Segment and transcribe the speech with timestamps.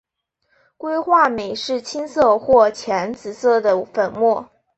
[0.77, 4.49] 硅化镁是青色或浅紫色的粉末。